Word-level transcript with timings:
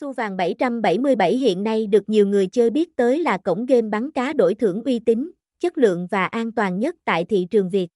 Xu 0.00 0.12
vàng 0.12 0.36
777 0.36 1.36
hiện 1.36 1.62
nay 1.62 1.86
được 1.86 2.08
nhiều 2.08 2.26
người 2.26 2.46
chơi 2.46 2.70
biết 2.70 2.96
tới 2.96 3.18
là 3.18 3.38
cổng 3.38 3.66
game 3.66 3.88
bắn 3.88 4.10
cá 4.10 4.32
đổi 4.32 4.54
thưởng 4.54 4.82
uy 4.84 4.98
tín, 4.98 5.30
chất 5.60 5.78
lượng 5.78 6.06
và 6.10 6.26
an 6.26 6.52
toàn 6.52 6.78
nhất 6.78 6.94
tại 7.04 7.24
thị 7.24 7.46
trường 7.50 7.70
Việt. 7.70 7.88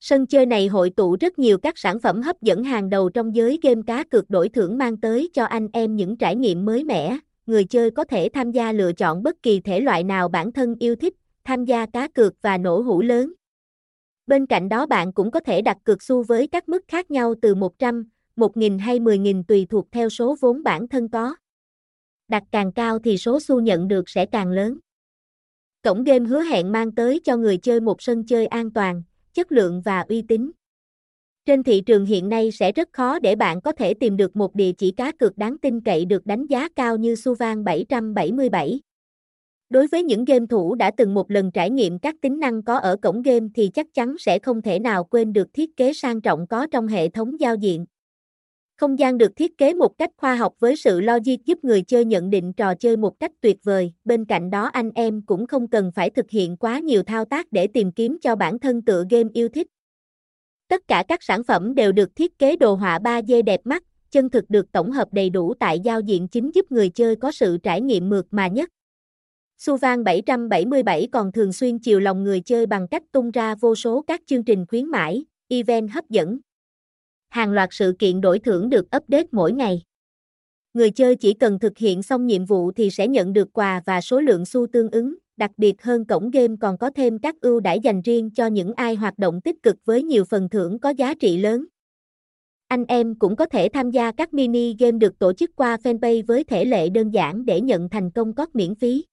Sân 0.00 0.26
chơi 0.26 0.46
này 0.46 0.66
hội 0.66 0.90
tụ 0.90 1.16
rất 1.20 1.38
nhiều 1.38 1.58
các 1.58 1.78
sản 1.78 2.00
phẩm 2.00 2.22
hấp 2.22 2.42
dẫn 2.42 2.64
hàng 2.64 2.90
đầu 2.90 3.08
trong 3.08 3.34
giới 3.34 3.58
game 3.62 3.80
cá 3.86 4.04
cược 4.04 4.30
đổi 4.30 4.48
thưởng 4.48 4.78
mang 4.78 4.96
tới 4.96 5.30
cho 5.32 5.44
anh 5.44 5.68
em 5.72 5.96
những 5.96 6.16
trải 6.16 6.36
nghiệm 6.36 6.64
mới 6.64 6.84
mẻ. 6.84 7.18
Người 7.46 7.64
chơi 7.64 7.90
có 7.90 8.04
thể 8.04 8.28
tham 8.32 8.52
gia 8.52 8.72
lựa 8.72 8.92
chọn 8.92 9.22
bất 9.22 9.42
kỳ 9.42 9.60
thể 9.60 9.80
loại 9.80 10.04
nào 10.04 10.28
bản 10.28 10.52
thân 10.52 10.74
yêu 10.80 10.96
thích, 10.96 11.14
tham 11.44 11.64
gia 11.64 11.86
cá 11.86 12.08
cược 12.08 12.34
và 12.42 12.58
nổ 12.58 12.80
hũ 12.80 13.02
lớn. 13.02 13.32
Bên 14.26 14.46
cạnh 14.46 14.68
đó 14.68 14.86
bạn 14.86 15.12
cũng 15.12 15.30
có 15.30 15.40
thể 15.40 15.62
đặt 15.62 15.76
cược 15.84 16.02
xu 16.02 16.22
với 16.22 16.46
các 16.46 16.68
mức 16.68 16.84
khác 16.88 17.10
nhau 17.10 17.34
từ 17.42 17.54
100, 17.54 18.08
1.000 18.36 18.78
hay 18.78 19.00
10.000 19.00 19.42
tùy 19.48 19.66
thuộc 19.70 19.86
theo 19.92 20.08
số 20.08 20.36
vốn 20.40 20.62
bản 20.62 20.88
thân 20.88 21.08
có. 21.08 21.36
Đặt 22.28 22.42
càng 22.52 22.72
cao 22.72 22.98
thì 22.98 23.18
số 23.18 23.40
xu 23.40 23.60
nhận 23.60 23.88
được 23.88 24.08
sẽ 24.08 24.26
càng 24.26 24.50
lớn. 24.50 24.78
Cổng 25.82 26.04
game 26.04 26.24
hứa 26.24 26.40
hẹn 26.42 26.72
mang 26.72 26.94
tới 26.94 27.20
cho 27.24 27.36
người 27.36 27.56
chơi 27.56 27.80
một 27.80 28.02
sân 28.02 28.26
chơi 28.26 28.46
an 28.46 28.70
toàn, 28.70 29.02
chất 29.34 29.52
lượng 29.52 29.82
và 29.84 30.00
uy 30.00 30.22
tín. 30.22 30.50
Trên 31.44 31.62
thị 31.62 31.80
trường 31.80 32.04
hiện 32.04 32.28
nay 32.28 32.50
sẽ 32.52 32.72
rất 32.72 32.88
khó 32.92 33.18
để 33.18 33.36
bạn 33.36 33.60
có 33.60 33.72
thể 33.72 33.94
tìm 33.94 34.16
được 34.16 34.36
một 34.36 34.54
địa 34.54 34.72
chỉ 34.72 34.90
cá 34.90 35.12
cược 35.12 35.38
đáng 35.38 35.58
tin 35.58 35.80
cậy 35.80 36.04
được 36.04 36.26
đánh 36.26 36.46
giá 36.46 36.68
cao 36.76 36.96
như 36.96 37.14
Suvan 37.14 37.64
777. 37.64 38.80
Đối 39.70 39.86
với 39.86 40.02
những 40.02 40.24
game 40.24 40.46
thủ 40.46 40.74
đã 40.74 40.90
từng 40.96 41.14
một 41.14 41.30
lần 41.30 41.50
trải 41.50 41.70
nghiệm 41.70 41.98
các 41.98 42.14
tính 42.20 42.40
năng 42.40 42.62
có 42.62 42.76
ở 42.76 42.96
cổng 43.02 43.22
game 43.22 43.46
thì 43.54 43.70
chắc 43.74 43.94
chắn 43.94 44.16
sẽ 44.18 44.38
không 44.38 44.62
thể 44.62 44.78
nào 44.78 45.04
quên 45.04 45.32
được 45.32 45.48
thiết 45.52 45.76
kế 45.76 45.92
sang 45.92 46.20
trọng 46.20 46.46
có 46.46 46.66
trong 46.66 46.88
hệ 46.88 47.08
thống 47.08 47.40
giao 47.40 47.54
diện. 47.54 47.86
Không 48.76 48.98
gian 48.98 49.18
được 49.18 49.36
thiết 49.36 49.58
kế 49.58 49.74
một 49.74 49.98
cách 49.98 50.10
khoa 50.16 50.34
học 50.34 50.54
với 50.58 50.76
sự 50.76 51.00
logic 51.00 51.44
giúp 51.44 51.64
người 51.64 51.82
chơi 51.82 52.04
nhận 52.04 52.30
định 52.30 52.52
trò 52.52 52.74
chơi 52.74 52.96
một 52.96 53.20
cách 53.20 53.32
tuyệt 53.40 53.56
vời. 53.64 53.92
Bên 54.04 54.24
cạnh 54.24 54.50
đó 54.50 54.70
anh 54.72 54.90
em 54.94 55.22
cũng 55.22 55.46
không 55.46 55.68
cần 55.68 55.92
phải 55.94 56.10
thực 56.10 56.30
hiện 56.30 56.56
quá 56.56 56.78
nhiều 56.78 57.02
thao 57.02 57.24
tác 57.24 57.52
để 57.52 57.66
tìm 57.66 57.92
kiếm 57.92 58.18
cho 58.22 58.36
bản 58.36 58.58
thân 58.58 58.82
tựa 58.82 59.04
game 59.10 59.28
yêu 59.34 59.48
thích. 59.48 59.66
Tất 60.68 60.88
cả 60.88 61.04
các 61.08 61.22
sản 61.22 61.44
phẩm 61.44 61.74
đều 61.74 61.92
được 61.92 62.16
thiết 62.16 62.38
kế 62.38 62.56
đồ 62.56 62.74
họa 62.74 62.98
3D 62.98 63.42
đẹp 63.44 63.60
mắt, 63.64 63.82
chân 64.10 64.30
thực 64.30 64.50
được 64.50 64.72
tổng 64.72 64.92
hợp 64.92 65.08
đầy 65.12 65.30
đủ 65.30 65.54
tại 65.54 65.80
giao 65.80 66.00
diện 66.00 66.28
chính 66.28 66.50
giúp 66.54 66.72
người 66.72 66.88
chơi 66.88 67.16
có 67.16 67.32
sự 67.32 67.58
trải 67.62 67.80
nghiệm 67.80 68.08
mượt 68.08 68.26
mà 68.30 68.46
nhất. 68.46 68.68
Suvan 69.58 70.04
777 70.04 71.08
còn 71.12 71.32
thường 71.32 71.52
xuyên 71.52 71.78
chiều 71.78 72.00
lòng 72.00 72.24
người 72.24 72.40
chơi 72.40 72.66
bằng 72.66 72.88
cách 72.88 73.02
tung 73.12 73.30
ra 73.30 73.54
vô 73.54 73.74
số 73.74 74.04
các 74.06 74.22
chương 74.26 74.44
trình 74.44 74.66
khuyến 74.66 74.86
mãi, 74.86 75.24
event 75.48 75.90
hấp 75.90 76.08
dẫn. 76.08 76.38
Hàng 77.28 77.52
loạt 77.52 77.68
sự 77.72 77.94
kiện 77.98 78.20
đổi 78.20 78.38
thưởng 78.38 78.68
được 78.68 78.86
update 78.96 79.26
mỗi 79.32 79.52
ngày. 79.52 79.82
Người 80.74 80.90
chơi 80.90 81.16
chỉ 81.16 81.32
cần 81.32 81.58
thực 81.58 81.78
hiện 81.78 82.02
xong 82.02 82.26
nhiệm 82.26 82.44
vụ 82.44 82.72
thì 82.72 82.90
sẽ 82.90 83.08
nhận 83.08 83.32
được 83.32 83.52
quà 83.52 83.82
và 83.86 84.00
số 84.00 84.20
lượng 84.20 84.46
xu 84.46 84.66
tương 84.66 84.90
ứng, 84.90 85.14
đặc 85.36 85.50
biệt 85.56 85.82
hơn 85.82 86.04
cổng 86.04 86.30
game 86.30 86.54
còn 86.60 86.78
có 86.78 86.90
thêm 86.90 87.18
các 87.18 87.40
ưu 87.40 87.60
đãi 87.60 87.80
dành 87.80 88.02
riêng 88.02 88.30
cho 88.30 88.46
những 88.46 88.74
ai 88.74 88.94
hoạt 88.94 89.18
động 89.18 89.40
tích 89.40 89.62
cực 89.62 89.76
với 89.84 90.02
nhiều 90.02 90.24
phần 90.24 90.48
thưởng 90.48 90.78
có 90.78 90.90
giá 90.90 91.14
trị 91.14 91.38
lớn. 91.38 91.64
Anh 92.68 92.84
em 92.88 93.18
cũng 93.18 93.36
có 93.36 93.46
thể 93.46 93.68
tham 93.68 93.90
gia 93.90 94.12
các 94.12 94.34
mini 94.34 94.74
game 94.78 94.98
được 94.98 95.18
tổ 95.18 95.32
chức 95.32 95.50
qua 95.56 95.76
fanpage 95.76 96.22
với 96.26 96.44
thể 96.44 96.64
lệ 96.64 96.88
đơn 96.88 97.10
giản 97.10 97.46
để 97.46 97.60
nhận 97.60 97.88
thành 97.88 98.10
công 98.10 98.34
cót 98.34 98.48
miễn 98.54 98.74
phí. 98.74 99.04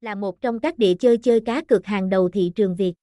Là 0.00 0.14
một 0.14 0.40
trong 0.40 0.60
các 0.60 0.78
địa 0.78 0.94
chơi 0.94 1.18
chơi 1.18 1.40
cá 1.40 1.62
cược 1.64 1.86
hàng 1.86 2.08
đầu 2.08 2.28
thị 2.28 2.52
trường 2.54 2.76
Việt. 2.76 2.94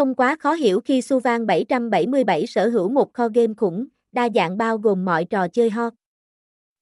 Không 0.00 0.14
quá 0.14 0.36
khó 0.40 0.52
hiểu 0.52 0.80
khi 0.80 1.02
Suvan 1.02 1.46
777 1.46 2.46
sở 2.46 2.68
hữu 2.68 2.88
một 2.88 3.12
kho 3.12 3.28
game 3.28 3.54
khủng, 3.56 3.86
đa 4.12 4.28
dạng 4.34 4.58
bao 4.58 4.78
gồm 4.78 5.04
mọi 5.04 5.24
trò 5.24 5.48
chơi 5.48 5.70
hot. 5.70 5.92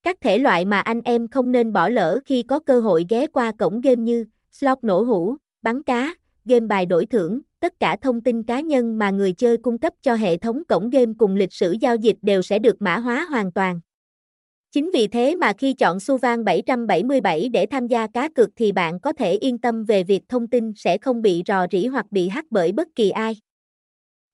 Các 0.03 0.17
thể 0.21 0.39
loại 0.39 0.65
mà 0.65 0.81
anh 0.81 1.01
em 1.05 1.29
không 1.29 1.53
nên 1.53 1.73
bỏ 1.73 1.89
lỡ 1.89 2.21
khi 2.25 2.43
có 2.43 2.59
cơ 2.59 2.81
hội 2.81 3.07
ghé 3.09 3.27
qua 3.27 3.53
cổng 3.59 3.81
game 3.81 3.97
như 3.97 4.25
slot 4.53 4.79
nổ 4.83 5.03
hũ, 5.03 5.37
bắn 5.63 5.83
cá, 5.83 6.15
game 6.45 6.67
bài 6.67 6.87
đổi 6.87 7.07
thưởng, 7.07 7.41
tất 7.61 7.81
cả 7.81 7.97
thông 7.97 8.21
tin 8.21 8.43
cá 8.43 8.61
nhân 8.61 8.99
mà 8.99 9.11
người 9.11 9.33
chơi 9.33 9.57
cung 9.57 9.79
cấp 9.79 9.93
cho 10.03 10.15
hệ 10.15 10.37
thống 10.37 10.63
cổng 10.69 10.91
game 10.91 11.13
cùng 11.19 11.37
lịch 11.37 11.53
sử 11.53 11.77
giao 11.81 11.97
dịch 11.97 12.17
đều 12.23 12.43
sẽ 12.43 12.59
được 12.59 12.83
mã 12.83 12.99
hóa 12.99 13.27
hoàn 13.31 13.53
toàn. 13.53 13.81
Chính 14.73 14.91
vì 14.95 15.09
thế 15.09 15.37
mà 15.37 15.53
khi 15.59 15.73
chọn 15.73 16.01
Suvan 16.01 16.45
777 16.45 17.49
để 17.49 17.67
tham 17.67 17.87
gia 17.87 18.07
cá 18.07 18.29
cược 18.29 18.49
thì 18.57 18.73
bạn 18.73 19.01
có 19.01 19.13
thể 19.13 19.33
yên 19.33 19.59
tâm 19.59 19.85
về 19.85 20.03
việc 20.05 20.23
thông 20.29 20.47
tin 20.47 20.73
sẽ 20.77 20.99
không 20.99 21.23
bị 21.23 21.43
rò 21.47 21.67
rỉ 21.73 21.87
hoặc 21.87 22.07
bị 22.11 22.29
hack 22.29 22.53
bởi 22.53 22.73
bất 22.73 22.89
kỳ 22.95 23.11
ai. 23.11 23.37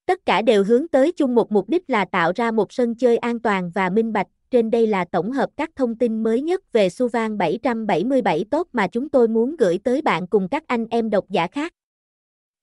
Tất 0.07 0.27
cả 0.27 0.43
đều 0.43 0.65
hướng 0.65 0.89
tới 0.89 1.13
chung 1.13 1.35
một 1.35 1.53
mục 1.53 1.69
đích 1.69 1.91
là 1.91 2.05
tạo 2.05 2.33
ra 2.37 2.51
một 2.51 2.73
sân 2.73 2.95
chơi 2.95 3.17
an 3.17 3.41
toàn 3.41 3.71
và 3.75 3.91
minh 3.91 4.13
bạch. 4.13 4.27
Trên 4.51 4.71
đây 4.71 4.87
là 4.87 5.05
tổng 5.05 5.33
hợp 5.33 5.51
các 5.57 5.71
thông 5.77 5.99
tin 5.99 6.23
mới 6.23 6.43
nhất 6.43 6.73
về 6.73 6.89
Suvan 6.89 7.39
777 7.39 8.45
tốt 8.51 8.69
mà 8.73 8.87
chúng 8.87 9.09
tôi 9.09 9.29
muốn 9.29 9.57
gửi 9.57 9.79
tới 9.85 10.03
bạn 10.03 10.27
cùng 10.27 10.49
các 10.49 10.65
anh 10.67 10.87
em 10.91 11.11
độc 11.11 11.25
giả 11.31 11.47
khác. 11.47 11.73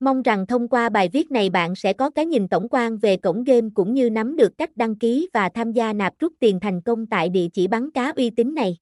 Mong 0.02 0.22
rằng 0.22 0.48
thông 0.48 0.68
qua 0.68 0.90
bài 0.90 1.10
viết 1.14 1.32
này 1.32 1.50
bạn 1.50 1.76
sẽ 1.76 1.94
có 1.94 2.10
cái 2.10 2.26
nhìn 2.26 2.48
tổng 2.48 2.68
quan 2.70 2.98
về 2.98 3.18
cổng 3.18 3.44
game 3.44 3.68
cũng 3.74 3.94
như 3.94 4.10
nắm 4.10 4.36
được 4.36 4.58
cách 4.58 4.78
đăng 4.78 4.96
ký 4.96 5.30
và 5.34 5.50
tham 5.50 5.72
gia 5.72 5.94
nạp 5.94 6.14
rút 6.20 6.34
tiền 6.40 6.60
thành 6.60 6.82
công 6.82 7.06
tại 7.06 7.30
địa 7.30 7.48
chỉ 7.54 7.68
bắn 7.68 7.92
cá 7.92 8.14
uy 8.16 8.30
tín 8.30 8.56
này. 8.56 8.78